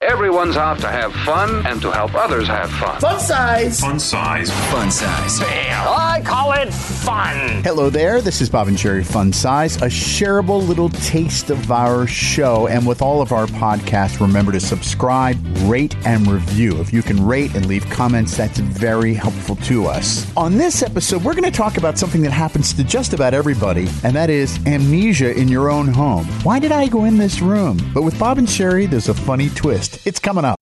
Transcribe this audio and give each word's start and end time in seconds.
Everyone's 0.00 0.56
out 0.56 0.78
to 0.78 0.86
have 0.86 1.12
fun 1.12 1.66
and 1.66 1.82
to 1.82 1.90
help 1.90 2.14
others 2.14 2.46
have 2.46 2.70
fun. 2.70 3.00
Fun 3.00 3.18
size. 3.18 3.80
Fun 3.80 3.98
size. 3.98 4.48
Fun 4.70 4.92
size. 4.92 5.40
I 5.42 6.22
call 6.24 6.52
it 6.52 6.72
fun. 6.72 7.64
Hello 7.64 7.90
there. 7.90 8.20
This 8.20 8.40
is 8.40 8.48
Bob 8.48 8.68
and 8.68 8.76
Sheri 8.76 9.04
Fun 9.04 9.32
Size, 9.32 9.76
a 9.78 9.86
shareable 9.86 10.64
little 10.64 10.88
taste 10.88 11.50
of 11.50 11.72
our 11.72 12.06
show. 12.06 12.68
And 12.68 12.86
with 12.86 13.02
all 13.02 13.20
of 13.20 13.32
our 13.32 13.46
podcasts, 13.46 14.20
remember 14.20 14.52
to 14.52 14.60
subscribe, 14.60 15.36
rate, 15.62 15.96
and 16.06 16.28
review. 16.28 16.80
If 16.80 16.92
you 16.92 17.02
can 17.02 17.26
rate 17.26 17.56
and 17.56 17.66
leave 17.66 17.84
comments, 17.90 18.36
that's 18.36 18.60
very 18.60 19.14
helpful 19.14 19.56
to 19.56 19.86
us. 19.86 20.32
On 20.36 20.56
this 20.56 20.80
episode, 20.84 21.24
we're 21.24 21.34
going 21.34 21.42
to 21.42 21.50
talk 21.50 21.76
about 21.76 21.98
something 21.98 22.22
that 22.22 22.30
happens 22.30 22.72
to 22.74 22.84
just 22.84 23.14
about 23.14 23.34
everybody, 23.34 23.88
and 24.04 24.14
that 24.14 24.30
is 24.30 24.64
amnesia 24.64 25.36
in 25.36 25.48
your 25.48 25.70
own 25.70 25.88
home. 25.88 26.24
Why 26.44 26.60
did 26.60 26.70
I 26.70 26.86
go 26.86 27.04
in 27.04 27.18
this 27.18 27.40
room? 27.40 27.78
But 27.92 28.02
with 28.02 28.16
Bob 28.16 28.38
and 28.38 28.46
Sheri, 28.46 28.88
there's 28.88 29.08
a 29.08 29.14
funny 29.14 29.48
twist. 29.50 29.87
It's 30.06 30.18
coming 30.18 30.44
up. 30.44 30.56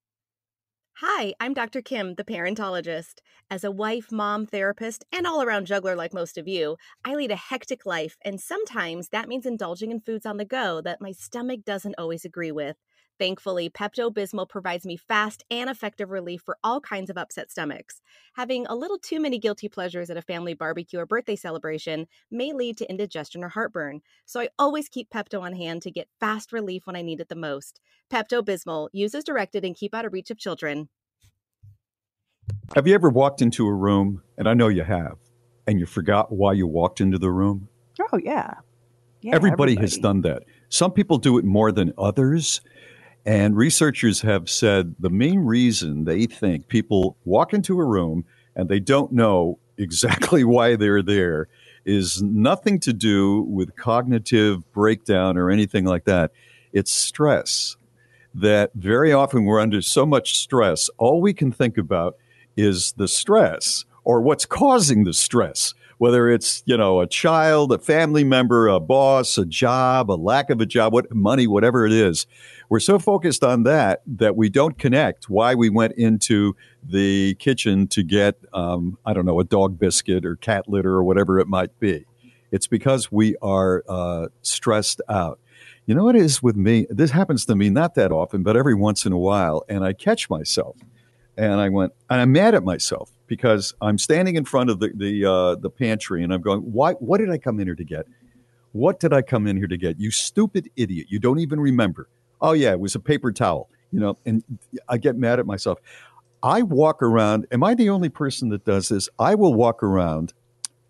Hi, 1.00 1.34
I'm 1.40 1.52
Dr. 1.52 1.82
Kim, 1.82 2.14
the 2.14 2.24
parentologist. 2.24 3.20
As 3.50 3.64
a 3.64 3.70
wife, 3.70 4.10
mom, 4.10 4.46
therapist, 4.46 5.04
and 5.12 5.26
all 5.26 5.42
around 5.42 5.66
juggler 5.66 5.94
like 5.94 6.14
most 6.14 6.38
of 6.38 6.48
you, 6.48 6.76
I 7.04 7.14
lead 7.14 7.30
a 7.30 7.36
hectic 7.36 7.84
life, 7.84 8.16
and 8.24 8.40
sometimes 8.40 9.10
that 9.10 9.28
means 9.28 9.44
indulging 9.44 9.90
in 9.90 10.00
foods 10.00 10.24
on 10.24 10.38
the 10.38 10.46
go 10.46 10.80
that 10.80 11.02
my 11.02 11.12
stomach 11.12 11.60
doesn't 11.66 11.96
always 11.98 12.24
agree 12.24 12.50
with. 12.50 12.76
Thankfully, 13.18 13.70
Pepto 13.70 14.12
Bismol 14.12 14.48
provides 14.48 14.84
me 14.84 14.96
fast 14.96 15.44
and 15.50 15.70
effective 15.70 16.10
relief 16.10 16.42
for 16.42 16.58
all 16.62 16.80
kinds 16.80 17.08
of 17.08 17.16
upset 17.16 17.50
stomachs. 17.50 18.02
Having 18.34 18.66
a 18.66 18.74
little 18.74 18.98
too 18.98 19.20
many 19.20 19.38
guilty 19.38 19.68
pleasures 19.68 20.10
at 20.10 20.18
a 20.18 20.22
family 20.22 20.52
barbecue 20.52 20.98
or 20.98 21.06
birthday 21.06 21.36
celebration 21.36 22.06
may 22.30 22.52
lead 22.52 22.76
to 22.76 22.90
indigestion 22.90 23.42
or 23.42 23.48
heartburn, 23.48 24.02
so 24.26 24.40
I 24.40 24.50
always 24.58 24.90
keep 24.90 25.08
Pepto 25.08 25.40
on 25.40 25.54
hand 25.54 25.80
to 25.82 25.90
get 25.90 26.08
fast 26.20 26.52
relief 26.52 26.86
when 26.86 26.96
I 26.96 27.02
need 27.02 27.20
it 27.20 27.30
the 27.30 27.34
most. 27.34 27.80
Pepto 28.12 28.42
Bismol, 28.42 28.88
use 28.92 29.14
as 29.14 29.24
directed 29.24 29.64
and 29.64 29.74
keep 29.74 29.94
out 29.94 30.04
of 30.04 30.12
reach 30.12 30.30
of 30.30 30.38
children. 30.38 30.88
Have 32.74 32.86
you 32.86 32.94
ever 32.94 33.08
walked 33.08 33.40
into 33.40 33.66
a 33.66 33.72
room, 33.72 34.22
and 34.36 34.48
I 34.48 34.54
know 34.54 34.68
you 34.68 34.84
have, 34.84 35.16
and 35.66 35.80
you 35.80 35.86
forgot 35.86 36.30
why 36.30 36.52
you 36.52 36.66
walked 36.66 37.00
into 37.00 37.18
the 37.18 37.30
room? 37.30 37.68
Oh, 38.12 38.18
yeah. 38.18 38.54
yeah 39.22 39.34
everybody, 39.34 39.72
everybody 39.72 39.76
has 39.76 39.96
done 39.96 40.20
that. 40.22 40.42
Some 40.68 40.92
people 40.92 41.18
do 41.18 41.38
it 41.38 41.44
more 41.44 41.72
than 41.72 41.92
others. 41.96 42.60
And 43.26 43.56
researchers 43.56 44.20
have 44.20 44.48
said 44.48 44.94
the 45.00 45.10
main 45.10 45.40
reason 45.40 46.04
they 46.04 46.26
think 46.26 46.68
people 46.68 47.16
walk 47.24 47.52
into 47.52 47.80
a 47.80 47.84
room 47.84 48.24
and 48.54 48.68
they 48.68 48.78
don't 48.78 49.10
know 49.10 49.58
exactly 49.76 50.44
why 50.44 50.76
they're 50.76 51.02
there 51.02 51.48
is 51.84 52.22
nothing 52.22 52.78
to 52.80 52.92
do 52.92 53.42
with 53.42 53.74
cognitive 53.74 54.72
breakdown 54.72 55.36
or 55.36 55.50
anything 55.50 55.84
like 55.84 56.04
that. 56.04 56.30
It's 56.72 56.92
stress. 56.92 57.76
That 58.32 58.70
very 58.74 59.12
often 59.12 59.44
we're 59.44 59.60
under 59.60 59.82
so 59.82 60.06
much 60.06 60.38
stress, 60.38 60.88
all 60.98 61.20
we 61.20 61.32
can 61.32 61.50
think 61.50 61.78
about 61.78 62.16
is 62.56 62.92
the 62.92 63.08
stress 63.08 63.86
or 64.04 64.20
what's 64.20 64.46
causing 64.46 65.04
the 65.04 65.14
stress 65.14 65.74
whether 65.98 66.28
it's 66.28 66.62
you 66.66 66.76
know 66.76 67.00
a 67.00 67.06
child, 67.06 67.72
a 67.72 67.78
family 67.78 68.24
member, 68.24 68.68
a 68.68 68.80
boss, 68.80 69.38
a 69.38 69.46
job, 69.46 70.10
a 70.10 70.14
lack 70.14 70.50
of 70.50 70.60
a 70.60 70.66
job, 70.66 70.92
what 70.92 71.12
money, 71.14 71.46
whatever 71.46 71.86
it 71.86 71.92
is. 71.92 72.26
We're 72.68 72.80
so 72.80 72.98
focused 72.98 73.44
on 73.44 73.62
that 73.62 74.02
that 74.06 74.36
we 74.36 74.48
don't 74.48 74.78
connect 74.78 75.30
why 75.30 75.54
we 75.54 75.68
went 75.68 75.94
into 75.94 76.56
the 76.82 77.34
kitchen 77.36 77.86
to 77.88 78.02
get 78.02 78.36
um, 78.52 78.98
I 79.06 79.12
don't 79.12 79.26
know 79.26 79.40
a 79.40 79.44
dog 79.44 79.78
biscuit 79.78 80.24
or 80.24 80.36
cat 80.36 80.68
litter 80.68 80.92
or 80.92 81.04
whatever 81.04 81.38
it 81.38 81.46
might 81.46 81.78
be. 81.78 82.04
It's 82.52 82.66
because 82.66 83.10
we 83.10 83.36
are 83.42 83.84
uh, 83.88 84.28
stressed 84.42 85.00
out. 85.08 85.40
You 85.86 85.94
know 85.94 86.04
what 86.04 86.16
it 86.16 86.22
is 86.22 86.42
with 86.42 86.56
me? 86.56 86.86
This 86.90 87.12
happens 87.12 87.44
to 87.46 87.54
me 87.54 87.70
not 87.70 87.94
that 87.94 88.10
often, 88.10 88.42
but 88.42 88.56
every 88.56 88.74
once 88.74 89.06
in 89.06 89.12
a 89.12 89.18
while, 89.18 89.64
and 89.68 89.84
I 89.84 89.92
catch 89.92 90.28
myself, 90.28 90.76
and 91.36 91.60
I 91.60 91.68
went, 91.68 91.92
and 92.10 92.20
I'm 92.20 92.32
mad 92.32 92.54
at 92.54 92.64
myself 92.64 93.12
because 93.26 93.74
I'm 93.80 93.98
standing 93.98 94.36
in 94.36 94.44
front 94.44 94.70
of 94.70 94.80
the 94.80 94.92
the 94.94 95.24
uh, 95.24 95.54
the 95.56 95.70
pantry 95.70 96.22
and 96.22 96.32
I'm 96.32 96.40
going, 96.40 96.60
why? 96.60 96.92
What 96.94 97.18
did 97.18 97.30
I 97.30 97.38
come 97.38 97.60
in 97.60 97.66
here 97.66 97.74
to 97.74 97.84
get? 97.84 98.06
What 98.72 99.00
did 99.00 99.12
I 99.12 99.22
come 99.22 99.46
in 99.46 99.56
here 99.56 99.66
to 99.66 99.76
get? 99.76 99.98
You 99.98 100.10
stupid 100.10 100.70
idiot! 100.76 101.06
You 101.10 101.18
don't 101.18 101.38
even 101.40 101.60
remember. 101.60 102.08
Oh 102.40 102.52
yeah, 102.52 102.72
it 102.72 102.80
was 102.80 102.94
a 102.94 103.00
paper 103.00 103.32
towel. 103.32 103.68
You 103.92 104.00
know, 104.00 104.18
and 104.26 104.42
I 104.88 104.98
get 104.98 105.16
mad 105.16 105.38
at 105.38 105.46
myself. 105.46 105.78
I 106.42 106.62
walk 106.62 107.02
around. 107.02 107.46
Am 107.50 107.64
I 107.64 107.74
the 107.74 107.88
only 107.88 108.08
person 108.08 108.50
that 108.50 108.64
does 108.64 108.88
this? 108.88 109.08
I 109.18 109.34
will 109.34 109.54
walk 109.54 109.82
around 109.82 110.32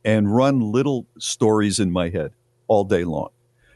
and 0.04 0.34
run 0.34 0.60
little 0.60 1.06
stories 1.18 1.78
in 1.78 1.90
my 1.90 2.08
head 2.08 2.32
all 2.68 2.84
day 2.84 3.04
long. 3.04 3.30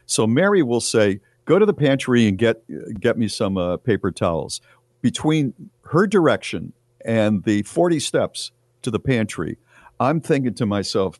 So 0.05 0.27
Mary 0.27 0.63
will 0.63 0.81
say, 0.81 1.21
"Go 1.45 1.57
to 1.59 1.65
the 1.65 1.73
pantry 1.73 2.27
and 2.27 2.37
get 2.37 2.63
get 2.99 3.17
me 3.17 3.27
some 3.27 3.57
uh, 3.57 3.77
paper 3.77 4.11
towels." 4.11 4.61
Between 5.01 5.53
her 5.83 6.05
direction 6.05 6.73
and 7.05 7.43
the 7.43 7.63
40 7.63 7.99
steps 7.99 8.51
to 8.81 8.91
the 8.91 8.99
pantry, 8.99 9.57
I'm 9.99 10.21
thinking 10.21 10.53
to 10.55 10.65
myself, 10.65 11.19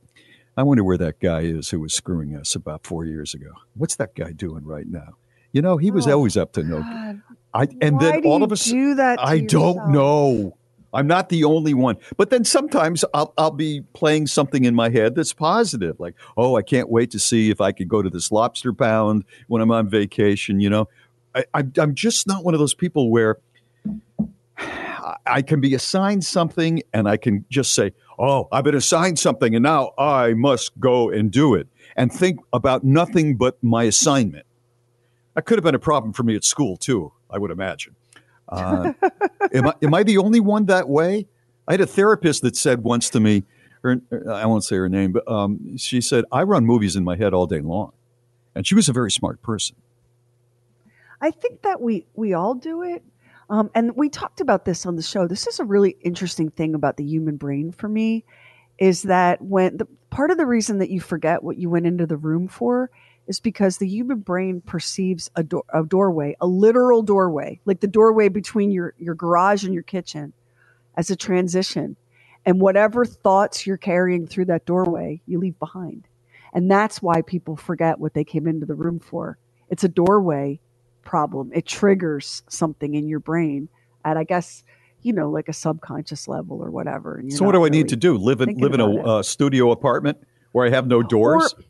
I 0.58 0.64
wonder 0.64 0.84
where 0.84 0.97
that 0.97 1.19
guy 1.19 1.42
is 1.42 1.69
who 1.69 1.80
was 1.80 1.94
screwing 1.94 2.36
us 2.36 2.56
about 2.56 2.86
four 2.86 3.06
years 3.06 3.34
ago. 3.34 3.52
What's 3.75 3.96
that 3.97 4.16
guy 4.16 4.31
doing 4.31 4.66
right 4.66 4.88
now? 4.88 5.16
You 5.53 5.62
know, 5.62 5.78
he 5.78 5.92
was 5.92 6.08
oh, 6.08 6.14
always 6.14 6.38
up 6.38 6.53
to 6.53 6.64
no 6.64 6.78
good. 6.78 7.22
I 7.53 7.68
and 7.81 7.97
Why 7.97 8.12
then 8.12 8.25
all 8.25 8.44
of 8.44 8.52
a 8.52 8.58
sudden, 8.58 9.00
I 9.00 9.34
yourself? 9.34 9.75
don't 9.75 9.92
know. 9.92 10.58
I'm 10.94 11.08
not 11.08 11.30
the 11.30 11.46
only 11.46 11.74
one. 11.74 11.98
But 12.18 12.30
then 12.30 12.44
sometimes 12.44 13.06
I'll, 13.13 13.34
I'll 13.38 13.52
be 13.52 13.81
playing 13.94 14.28
something 14.28 14.66
in 14.66 14.75
my 14.75 14.90
head 14.90 15.16
that's 15.16 15.34
positive, 15.34 16.00
like, 16.00 16.16
oh, 16.36 16.58
I 16.58 16.62
can't 16.63 16.90
wait 16.90 17.12
to 17.12 17.19
see 17.19 17.50
if 17.50 17.62
I 17.62 17.72
could 17.72 17.88
go 17.88 18.02
to 18.02 18.09
this 18.09 18.31
lobster 18.31 18.74
pound 18.74 19.24
when 19.48 19.62
I'm 19.62 19.72
on 19.72 19.90
vacation. 19.90 20.59
You 20.59 20.69
know, 20.69 20.90
I, 21.34 21.46
I, 21.53 21.63
I'm 21.78 21.96
just 21.96 22.28
not 22.28 22.44
one 22.44 22.53
of 22.53 22.59
those 22.59 22.74
people 22.74 23.09
where 23.09 23.38
I 25.25 25.41
can 25.41 25.61
be 25.61 25.73
assigned 25.73 26.23
something 26.25 26.81
and 26.93 27.07
I 27.07 27.17
can 27.17 27.45
just 27.49 27.73
say, 27.73 27.93
oh, 28.17 28.47
I've 28.51 28.63
been 28.63 28.75
assigned 28.75 29.19
something 29.19 29.55
and 29.55 29.63
now 29.63 29.91
I 29.97 30.33
must 30.33 30.79
go 30.79 31.09
and 31.09 31.31
do 31.31 31.55
it 31.55 31.67
and 31.95 32.11
think 32.11 32.39
about 32.53 32.83
nothing 32.83 33.37
but 33.37 33.61
my 33.63 33.83
assignment. 33.83 34.45
That 35.35 35.45
could 35.45 35.57
have 35.57 35.63
been 35.63 35.75
a 35.75 35.79
problem 35.79 36.13
for 36.13 36.23
me 36.23 36.35
at 36.35 36.43
school 36.43 36.77
too, 36.77 37.13
I 37.29 37.37
would 37.37 37.51
imagine. 37.51 37.95
Uh, 38.49 38.93
am, 39.53 39.67
I, 39.67 39.73
am 39.81 39.93
I 39.93 40.03
the 40.03 40.17
only 40.17 40.39
one 40.39 40.65
that 40.65 40.89
way? 40.89 41.27
I 41.67 41.73
had 41.73 41.81
a 41.81 41.88
therapist 41.88 42.41
that 42.41 42.55
said 42.55 42.83
once 42.83 43.09
to 43.11 43.19
me, 43.19 43.43
her, 43.83 44.01
I 44.29 44.45
won't 44.45 44.63
say 44.63 44.75
her 44.75 44.89
name, 44.89 45.11
but 45.11 45.27
um, 45.29 45.77
she 45.77 46.01
said, 46.01 46.25
I 46.31 46.43
run 46.43 46.65
movies 46.65 46.95
in 46.95 47.03
my 47.03 47.15
head 47.15 47.33
all 47.33 47.47
day 47.47 47.61
long. 47.61 47.93
And 48.53 48.67
she 48.67 48.75
was 48.75 48.89
a 48.89 48.93
very 48.93 49.11
smart 49.11 49.41
person. 49.41 49.75
I 51.21 51.31
think 51.31 51.61
that 51.61 51.81
we, 51.81 52.05
we 52.13 52.33
all 52.33 52.55
do 52.55 52.81
it. 52.83 53.03
Um, 53.51 53.69
and 53.75 53.97
we 53.97 54.09
talked 54.09 54.41
about 54.41 54.66
this 54.66 54.85
on 54.85 54.95
the 54.95 55.03
show. 55.03 55.28
This 55.28 55.45
is 55.45 55.59
a 55.59 55.66
really 55.66 55.97
interesting 56.01 56.51
thing 56.51 56.73
about 56.73 56.97
the 56.97 57.03
human 57.03 57.35
brain 57.35 57.73
for 57.73 57.89
me 57.89 58.23
is 58.79 59.03
that 59.03 59.41
when 59.41 59.78
the 59.78 59.88
part 60.09 60.31
of 60.31 60.38
the 60.38 60.45
reason 60.45 60.79
that 60.79 60.89
you 60.89 61.01
forget 61.01 61.44
what 61.44 61.57
you 61.57 61.69
went 61.69 61.85
into 61.85 62.07
the 62.07 62.17
room 62.17 62.47
for 62.47 62.89
is 63.28 63.41
because 63.41 63.78
the 63.78 63.88
human 63.88 64.19
brain 64.22 64.62
perceives 64.62 65.29
a, 65.35 65.44
do- 65.44 65.63
a 65.73 65.84
doorway, 65.84 66.35
a 66.41 66.47
literal 66.47 67.03
doorway, 67.03 67.59
like 67.66 67.81
the 67.81 67.88
doorway 67.88 68.29
between 68.29 68.72
your, 68.72 68.95
your 68.97 69.16
garage 69.16 69.65
and 69.65 69.74
your 69.74 69.83
kitchen 69.83 70.33
as 70.95 71.12
a 71.12 71.15
transition. 71.18 71.98
And 72.45 72.62
whatever 72.62 73.06
thoughts 73.06 73.68
you're 73.68 73.77
carrying 73.77 74.27
through 74.27 74.45
that 74.45 74.65
doorway, 74.65 75.21
you 75.27 75.39
leave 75.39 75.59
behind. 75.59 76.07
And 76.53 76.71
that's 76.71 77.01
why 77.01 77.21
people 77.21 77.57
forget 77.57 78.00
what 78.00 78.13
they 78.13 78.24
came 78.24 78.48
into 78.48 78.65
the 78.65 78.75
room 78.75 79.00
for. 79.00 79.38
It's 79.69 79.83
a 79.83 79.89
doorway 79.89 80.62
problem. 81.03 81.51
It 81.53 81.65
triggers 81.65 82.44
something 82.50 82.95
in 82.95 83.07
your 83.07 83.19
brain 83.19 83.69
at, 84.06 84.18
I 84.18 84.24
guess, 84.24 84.63
you 85.01 85.13
know, 85.13 85.30
like 85.30 85.50
a 85.50 85.53
subconscious 85.53 86.27
level 86.27 86.62
or 86.63 86.69
whatever. 86.69 87.21
so, 87.30 87.45
what 87.45 87.53
do 87.53 87.59
I 87.59 87.62
really 87.62 87.71
need 87.71 87.89
to 87.89 87.95
do? 87.95 88.18
Live 88.18 88.42
in 88.42 88.57
live 88.57 88.74
in 88.74 88.80
a 88.80 89.03
uh, 89.03 89.24
studio 89.24 89.71
apartment 89.71 90.18
where 90.51 90.65
I 90.65 90.69
have 90.69 90.88
no 90.88 91.01
doors? 91.01 91.53
Or, 91.53 91.63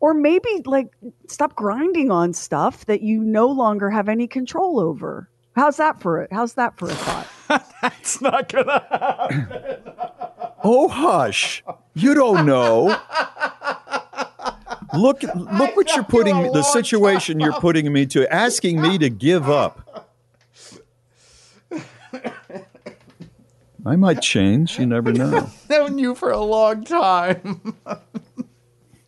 or 0.00 0.14
maybe 0.14 0.62
like 0.64 0.88
stop 1.28 1.54
grinding 1.54 2.10
on 2.10 2.32
stuff 2.32 2.86
that 2.86 3.02
you 3.02 3.22
no 3.22 3.48
longer 3.48 3.90
have 3.90 4.08
any 4.08 4.26
control 4.26 4.80
over. 4.80 5.28
How's 5.54 5.76
that 5.78 6.00
for 6.00 6.22
it? 6.22 6.32
How's 6.32 6.54
that 6.54 6.78
for 6.78 6.88
a 6.88 6.94
thought? 6.94 7.26
That's 7.82 8.20
not 8.20 8.48
gonna 8.48 8.84
happen. 8.90 9.92
oh 10.62 10.88
hush! 10.88 11.64
You 11.94 12.14
don't 12.14 12.46
know. 12.46 12.96
look 14.94 15.22
look 15.34 15.76
what 15.76 15.94
you're 15.94 16.04
putting 16.04 16.52
the 16.52 16.62
situation 16.62 17.40
you're 17.40 17.60
putting 17.60 17.92
me 17.92 18.06
to 18.06 18.32
asking 18.32 18.80
me 18.80 18.98
to 18.98 19.10
give 19.10 19.48
up 19.48 20.08
I 23.88 23.96
might 23.96 24.20
change. 24.20 24.78
You 24.78 24.86
never 24.86 25.12
know. 25.12 25.48
known 25.70 25.98
you 25.98 26.14
for 26.14 26.30
a 26.30 26.40
long 26.40 26.84
time. 26.84 27.74
I 27.86 27.96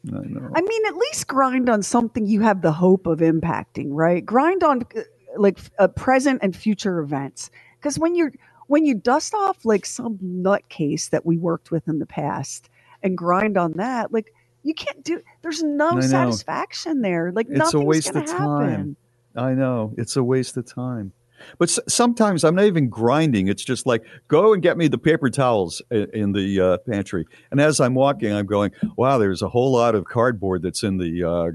know. 0.04 0.50
I 0.54 0.62
mean, 0.62 0.86
at 0.86 0.96
least 0.96 1.26
grind 1.26 1.68
on 1.68 1.82
something 1.82 2.26
you 2.26 2.40
have 2.40 2.62
the 2.62 2.72
hope 2.72 3.06
of 3.06 3.18
impacting, 3.18 3.88
right? 3.90 4.24
Grind 4.24 4.62
on 4.62 4.82
uh, 4.96 5.02
like 5.36 5.58
uh, 5.78 5.88
present 5.88 6.40
and 6.42 6.56
future 6.56 6.98
events. 7.00 7.50
Because 7.78 7.98
when 7.98 8.14
you're 8.14 8.32
when 8.68 8.86
you 8.86 8.94
dust 8.94 9.34
off 9.34 9.64
like 9.64 9.84
some 9.84 10.18
nutcase 10.18 11.10
that 11.10 11.26
we 11.26 11.36
worked 11.36 11.70
with 11.70 11.86
in 11.86 11.98
the 11.98 12.06
past 12.06 12.70
and 13.02 13.18
grind 13.18 13.58
on 13.58 13.72
that, 13.72 14.12
like 14.12 14.32
you 14.62 14.74
can't 14.74 15.02
do. 15.04 15.20
There's 15.42 15.62
no 15.62 16.00
satisfaction 16.00 17.00
there. 17.02 17.32
Like 17.32 17.46
It's 17.48 17.54
a 17.54 17.58
nothing's 17.58 17.84
waste 17.84 18.12
gonna 18.12 18.24
of 18.24 18.30
time. 18.30 18.70
happen. 18.70 18.96
I 19.36 19.54
know 19.54 19.94
it's 19.96 20.16
a 20.16 20.22
waste 20.24 20.56
of 20.56 20.66
time. 20.66 21.12
But 21.58 21.70
s- 21.70 21.78
sometimes 21.88 22.44
I'm 22.44 22.54
not 22.54 22.66
even 22.66 22.88
grinding. 22.90 23.48
It's 23.48 23.64
just 23.64 23.86
like 23.86 24.02
go 24.28 24.52
and 24.52 24.62
get 24.62 24.76
me 24.76 24.88
the 24.88 24.98
paper 24.98 25.30
towels 25.30 25.80
i- 25.90 26.06
in 26.12 26.32
the 26.32 26.60
uh, 26.60 26.78
pantry. 26.78 27.24
And 27.50 27.60
as 27.60 27.80
I'm 27.80 27.94
walking, 27.94 28.32
I'm 28.32 28.44
going, 28.46 28.72
"Wow, 28.96 29.16
there's 29.18 29.40
a 29.40 29.48
whole 29.48 29.72
lot 29.72 29.94
of 29.94 30.04
cardboard 30.04 30.62
that's 30.62 30.82
in 30.82 30.98
the 30.98 31.24
uh, 31.24 31.50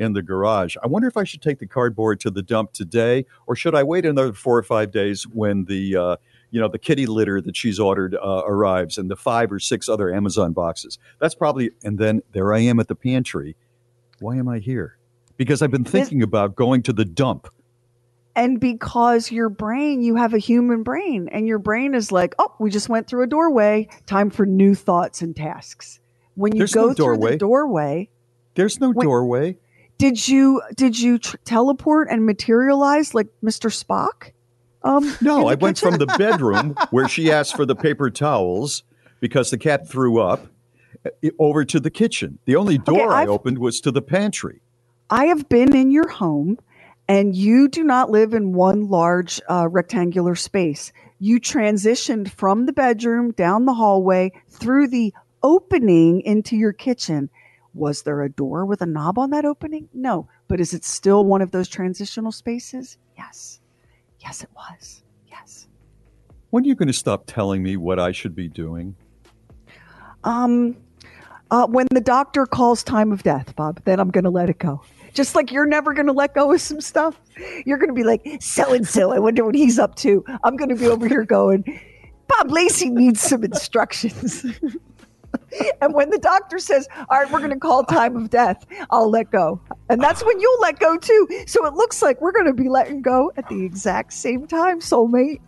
in 0.00 0.12
the 0.12 0.22
garage. 0.22 0.76
I 0.82 0.86
wonder 0.88 1.06
if 1.06 1.16
I 1.16 1.22
should 1.24 1.42
take 1.42 1.58
the 1.60 1.66
cardboard 1.68 2.18
to 2.20 2.30
the 2.30 2.42
dump 2.42 2.72
today, 2.72 3.26
or 3.46 3.54
should 3.54 3.74
I 3.76 3.82
wait 3.84 4.04
another 4.06 4.32
four 4.32 4.56
or 4.58 4.62
five 4.64 4.90
days 4.90 5.24
when 5.24 5.66
the 5.66 5.96
uh, 5.96 6.16
you 6.50 6.60
know 6.60 6.68
the 6.68 6.78
kitty 6.78 7.06
litter 7.06 7.40
that 7.40 7.56
she's 7.56 7.78
ordered 7.78 8.14
uh, 8.14 8.42
arrives 8.46 8.98
and 8.98 9.10
the 9.10 9.16
five 9.16 9.52
or 9.52 9.58
six 9.58 9.88
other 9.88 10.12
Amazon 10.14 10.52
boxes. 10.52 10.98
That's 11.20 11.34
probably. 11.34 11.70
And 11.84 11.98
then 11.98 12.22
there 12.32 12.52
I 12.54 12.60
am 12.60 12.80
at 12.80 12.88
the 12.88 12.94
pantry. 12.94 13.56
Why 14.20 14.36
am 14.36 14.48
I 14.48 14.58
here? 14.58 14.98
Because 15.36 15.62
I've 15.62 15.70
been 15.70 15.84
thinking 15.84 16.22
about 16.22 16.56
going 16.56 16.82
to 16.84 16.92
the 16.92 17.04
dump. 17.04 17.48
And 18.34 18.60
because 18.60 19.32
your 19.32 19.48
brain, 19.48 20.00
you 20.00 20.14
have 20.14 20.32
a 20.32 20.38
human 20.38 20.82
brain, 20.84 21.28
and 21.32 21.46
your 21.48 21.58
brain 21.58 21.94
is 21.94 22.12
like, 22.12 22.34
oh, 22.38 22.54
we 22.60 22.70
just 22.70 22.88
went 22.88 23.08
through 23.08 23.24
a 23.24 23.26
doorway. 23.26 23.88
Time 24.06 24.30
for 24.30 24.46
new 24.46 24.74
thoughts 24.76 25.22
and 25.22 25.34
tasks. 25.34 25.98
When 26.34 26.52
you 26.54 26.58
There's 26.58 26.72
go 26.72 26.88
no 26.88 26.94
through 26.94 27.04
doorway. 27.04 27.30
the 27.32 27.36
doorway, 27.38 28.08
There's 28.54 28.78
no 28.80 28.90
Wait. 28.90 29.04
doorway. 29.04 29.56
did 29.98 30.28
you 30.28 30.62
did 30.76 30.98
you 30.98 31.18
tr- 31.18 31.36
teleport 31.44 32.08
and 32.10 32.24
materialize 32.26 33.12
like 33.12 33.26
Mr. 33.44 33.70
Spock? 33.72 34.30
Um, 34.82 35.14
No, 35.20 35.48
I 35.48 35.54
went 35.54 35.78
from 35.78 35.96
the 35.96 36.06
bedroom 36.06 36.74
where 36.90 37.08
she 37.08 37.30
asked 37.32 37.56
for 37.56 37.66
the 37.66 37.74
paper 37.76 38.10
towels 38.10 38.82
because 39.20 39.50
the 39.50 39.58
cat 39.58 39.88
threw 39.88 40.20
up 40.20 40.46
over 41.38 41.64
to 41.64 41.80
the 41.80 41.90
kitchen. 41.90 42.38
The 42.44 42.56
only 42.56 42.78
door 42.78 43.12
I 43.12 43.22
I've- 43.22 43.30
opened 43.30 43.58
was 43.58 43.80
to 43.82 43.90
the 43.90 44.02
pantry. 44.02 44.60
I 45.10 45.26
have 45.26 45.48
been 45.48 45.74
in 45.74 45.90
your 45.90 46.08
home, 46.08 46.58
and 47.08 47.34
you 47.34 47.68
do 47.68 47.82
not 47.82 48.10
live 48.10 48.34
in 48.34 48.52
one 48.52 48.88
large 48.88 49.40
uh, 49.48 49.66
rectangular 49.70 50.34
space. 50.34 50.92
You 51.18 51.40
transitioned 51.40 52.28
from 52.30 52.66
the 52.66 52.72
bedroom 52.74 53.32
down 53.32 53.64
the 53.64 53.72
hallway 53.74 54.32
through 54.50 54.88
the 54.88 55.14
opening 55.42 56.20
into 56.20 56.56
your 56.56 56.72
kitchen. 56.74 57.30
Was 57.74 58.02
there 58.02 58.22
a 58.22 58.28
door 58.30 58.66
with 58.66 58.82
a 58.82 58.86
knob 58.86 59.18
on 59.18 59.30
that 59.30 59.44
opening? 59.46 59.88
No. 59.94 60.28
But 60.46 60.60
is 60.60 60.74
it 60.74 60.84
still 60.84 61.24
one 61.24 61.40
of 61.42 61.50
those 61.52 61.68
transitional 61.68 62.32
spaces? 62.32 62.98
Yes. 63.16 63.60
Yes, 64.20 64.42
it 64.42 64.50
was. 64.54 65.02
Yes. 65.28 65.68
When 66.50 66.64
are 66.64 66.66
you 66.66 66.74
going 66.74 66.88
to 66.88 66.92
stop 66.94 67.24
telling 67.26 67.62
me 67.62 67.76
what 67.76 67.98
I 67.98 68.12
should 68.12 68.34
be 68.34 68.48
doing? 68.48 68.96
Um, 70.24 70.76
uh, 71.50 71.66
when 71.66 71.86
the 71.90 72.00
doctor 72.00 72.46
calls 72.46 72.82
time 72.82 73.12
of 73.12 73.22
death, 73.22 73.54
Bob, 73.56 73.82
then 73.84 74.00
I'm 74.00 74.10
going 74.10 74.24
to 74.24 74.30
let 74.30 74.50
it 74.50 74.58
go. 74.58 74.82
Just 75.14 75.34
like 75.34 75.50
you're 75.50 75.66
never 75.66 75.94
going 75.94 76.06
to 76.06 76.12
let 76.12 76.34
go 76.34 76.52
of 76.52 76.60
some 76.60 76.80
stuff. 76.80 77.20
You're 77.64 77.78
going 77.78 77.88
to 77.88 77.94
be 77.94 78.04
like, 78.04 78.26
so 78.40 78.72
and 78.72 78.86
so, 78.86 79.12
I 79.12 79.18
wonder 79.18 79.44
what 79.44 79.54
he's 79.54 79.78
up 79.78 79.94
to. 79.96 80.24
I'm 80.44 80.56
going 80.56 80.68
to 80.68 80.74
be 80.74 80.86
over 80.86 81.08
here 81.08 81.24
going, 81.24 81.80
Bob 82.28 82.50
Lacey 82.50 82.90
needs 82.90 83.20
some 83.20 83.42
instructions. 83.44 84.44
and 85.80 85.94
when 85.94 86.10
the 86.10 86.18
doctor 86.18 86.58
says, 86.58 86.88
all 87.08 87.18
right, 87.18 87.30
we're 87.30 87.38
going 87.38 87.50
to 87.50 87.58
call 87.58 87.84
time 87.84 88.16
of 88.16 88.30
death, 88.30 88.66
I'll 88.90 89.10
let 89.10 89.30
go. 89.30 89.60
And 89.88 90.02
that's 90.02 90.24
when 90.24 90.38
you'll 90.40 90.60
let 90.60 90.78
go 90.78 90.96
too. 90.96 91.28
So 91.46 91.66
it 91.66 91.74
looks 91.74 92.02
like 92.02 92.20
we're 92.20 92.32
going 92.32 92.46
to 92.46 92.52
be 92.54 92.68
letting 92.68 93.02
go 93.02 93.32
at 93.36 93.48
the 93.48 93.64
exact 93.64 94.12
same 94.12 94.46
time, 94.46 94.80
soulmate. 94.80 95.40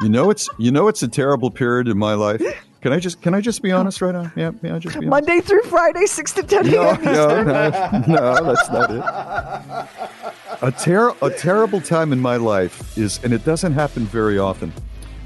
You 0.00 0.08
know 0.08 0.30
it's 0.30 0.48
you 0.58 0.70
know 0.70 0.88
it's 0.88 1.02
a 1.02 1.08
terrible 1.08 1.50
period 1.50 1.86
in 1.86 1.98
my 1.98 2.14
life. 2.14 2.42
Can 2.80 2.94
I 2.94 2.98
just 2.98 3.20
can 3.20 3.34
I 3.34 3.42
just 3.42 3.60
be 3.60 3.72
honest 3.72 4.00
right 4.00 4.14
now? 4.14 4.32
Yeah, 4.34 4.52
yeah, 4.62 4.78
just. 4.78 4.98
Monday 5.02 5.40
through 5.40 5.62
Friday, 5.64 6.06
6 6.06 6.32
to 6.32 6.42
10 6.42 6.70
No, 6.70 6.82
a.m. 6.82 7.04
no, 7.04 7.42
no, 7.42 8.04
no, 8.08 8.54
that's 8.54 8.70
not 8.70 8.90
it. 8.90 10.62
A, 10.62 10.72
ter- 10.72 11.14
a 11.20 11.30
terrible 11.30 11.80
time 11.80 12.12
in 12.12 12.20
my 12.20 12.36
life 12.36 12.96
is, 12.96 13.22
and 13.22 13.34
it 13.34 13.44
doesn't 13.44 13.72
happen 13.74 14.06
very 14.06 14.38
often. 14.38 14.72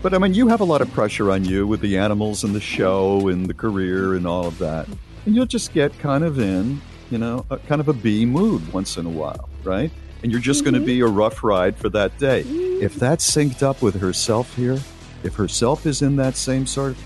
But 0.05 0.13
I 0.13 0.19
mean, 0.19 0.35
you 0.35 0.49
have 0.49 0.61
a 0.61 0.65
lot 0.65 0.83
of 0.83 0.93
pressure 0.93 1.31
on 1.31 1.47
you 1.47 1.67
with 1.67 1.81
the 1.81 1.97
animals 1.97 2.45
and 2.45 2.55
the 2.55 2.61
show 2.61 3.29
and 3.29 3.47
the 3.47 3.55
career 3.55 4.13
and 4.13 4.27
all 4.27 4.47
of 4.47 4.59
that. 4.59 4.87
And 5.25 5.35
you'll 5.35 5.47
just 5.47 5.73
get 5.73 5.99
kind 5.99 6.23
of 6.23 6.39
in, 6.39 6.83
you 7.11 7.17
know, 7.17 7.47
a, 7.49 7.57
kind 7.57 7.81
of 7.81 7.89
a 7.89 7.95
B 7.95 8.27
mood 8.27 8.71
once 8.71 8.99
in 8.99 9.07
a 9.07 9.09
while, 9.09 9.49
right? 9.63 9.91
And 10.23 10.31
you're 10.31 10.43
just 10.43 10.63
going 10.63 10.75
to 10.75 10.81
mm-hmm. 10.81 10.87
be 10.87 11.01
a 11.01 11.07
rough 11.07 11.43
ride 11.43 11.75
for 11.79 11.89
that 11.89 12.19
day. 12.19 12.43
Mm-hmm. 12.43 12.83
If 12.83 12.97
that's 12.97 13.29
synced 13.35 13.63
up 13.63 13.81
with 13.81 13.99
herself 13.99 14.55
here, 14.55 14.79
if 15.23 15.37
herself 15.37 15.87
is 15.87 16.03
in 16.03 16.17
that 16.17 16.37
same 16.37 16.67
sort 16.67 16.91
of, 16.91 17.03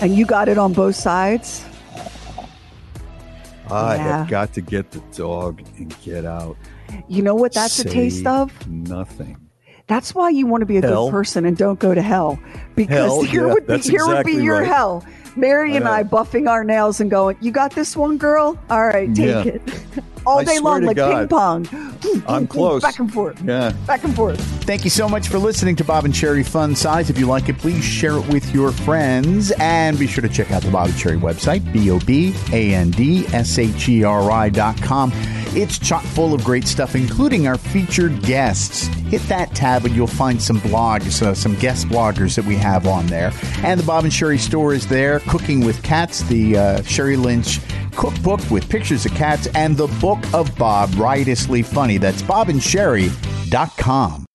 And 0.00 0.16
you 0.16 0.24
got 0.24 0.48
it 0.48 0.56
on 0.56 0.72
both 0.72 0.96
sides? 0.96 1.66
I 3.70 3.96
Yeah. 3.96 4.20
have 4.20 4.28
got 4.28 4.54
to 4.54 4.62
get 4.62 4.90
the 4.90 5.02
dog 5.14 5.60
and 5.76 5.94
get 6.02 6.24
out. 6.24 6.56
You 7.08 7.20
know 7.20 7.34
what 7.34 7.52
that's 7.52 7.78
a 7.78 7.84
taste 7.84 8.26
of? 8.26 8.50
Nothing. 8.66 9.44
That's 9.86 10.14
why 10.14 10.30
you 10.30 10.46
want 10.46 10.62
to 10.62 10.66
be 10.66 10.78
a 10.78 10.80
Hell. 10.80 11.06
good 11.06 11.12
person 11.12 11.44
and 11.44 11.56
don't 11.56 11.78
go 11.78 11.94
to 11.94 12.00
hell. 12.02 12.38
Because 12.74 12.96
Hell, 12.96 13.22
here 13.22 13.46
yeah, 13.46 13.52
would 13.52 13.66
be 13.66 13.72
that's 13.74 13.86
here 13.86 14.06
would 14.06 14.24
be 14.24 14.32
your 14.34 14.60
right. 14.60 14.66
hell. 14.66 15.04
Mary 15.36 15.76
and 15.76 15.86
I 15.88 16.02
know. 16.02 16.08
buffing 16.08 16.48
our 16.48 16.64
nails 16.64 17.00
and 17.00 17.10
going, 17.10 17.36
You 17.40 17.50
got 17.50 17.72
this 17.74 17.96
one, 17.96 18.16
girl? 18.18 18.58
All 18.70 18.86
right, 18.86 19.14
take 19.14 19.26
Yeah. 19.26 19.42
it. 19.44 19.62
All 20.26 20.42
day 20.42 20.58
long, 20.58 20.84
like 20.84 20.96
God. 20.96 21.28
ping 21.28 21.28
pong. 21.28 22.24
I'm 22.26 22.46
close. 22.46 22.80
Back 22.80 22.98
and 22.98 23.12
forth. 23.12 23.42
Yeah. 23.44 23.72
Back 23.86 24.04
and 24.04 24.16
forth. 24.16 24.40
Thank 24.64 24.84
you 24.84 24.88
so 24.90 25.06
much 25.06 25.28
for 25.28 25.38
listening 25.38 25.76
to 25.76 25.84
Bob 25.84 26.06
and 26.06 26.14
Sheri 26.14 26.46
Fun 26.46 26.74
Size. 26.74 27.10
If 27.10 27.18
you 27.18 27.26
like 27.26 27.50
it, 27.50 27.58
please 27.58 27.84
share 27.84 28.16
it 28.16 28.26
with 28.28 28.54
your 28.54 28.72
friends. 28.72 29.50
And 29.58 29.98
be 29.98 30.06
sure 30.06 30.22
to 30.22 30.28
check 30.30 30.50
out 30.50 30.62
the 30.62 30.70
Bob 30.70 30.86
and 30.86 30.94
Sheri 30.94 31.20
website, 31.20 31.70
B 31.74 31.90
O 31.90 31.98
B 32.00 32.34
A 32.52 32.74
N 32.74 32.90
D 32.90 33.26
S 33.34 33.58
H 33.58 33.86
E 33.90 34.02
R 34.02 34.30
I 34.30 34.48
dot 34.48 34.80
com. 34.80 35.12
It's 35.56 35.78
chock 35.78 36.02
full 36.02 36.34
of 36.34 36.44
great 36.44 36.66
stuff, 36.66 36.94
including 36.94 37.46
our 37.46 37.56
featured 37.56 38.22
guests. 38.22 38.86
Hit 39.08 39.22
that 39.28 39.54
tab 39.54 39.84
and 39.84 39.94
you'll 39.94 40.06
find 40.06 40.42
some 40.42 40.60
blogs, 40.60 41.22
uh, 41.22 41.34
some 41.34 41.54
guest 41.56 41.88
bloggers 41.88 42.34
that 42.36 42.44
we 42.44 42.56
have 42.56 42.86
on 42.86 43.06
there. 43.06 43.32
And 43.62 43.78
the 43.78 43.84
Bob 43.84 44.04
and 44.04 44.12
Sheri 44.12 44.38
store 44.38 44.74
is 44.74 44.86
there. 44.86 45.20
Cooking 45.20 45.64
with 45.64 45.82
Cats, 45.82 46.22
the 46.22 46.56
uh, 46.56 46.78
Sheri 46.80 47.16
Lynch 47.16 47.60
cookbook 47.96 48.40
with 48.50 48.68
pictures 48.68 49.06
of 49.06 49.14
cats, 49.14 49.46
and 49.54 49.76
the 49.76 49.86
book 50.00 50.18
of 50.34 50.56
Bob, 50.58 50.92
Riotously 50.94 51.62
Funny. 51.62 51.98
That's 51.98 52.22
bobandsheri.com. 52.22 54.26